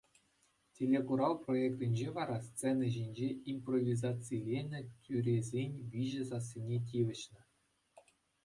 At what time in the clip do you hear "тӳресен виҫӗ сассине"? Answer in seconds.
5.09-6.77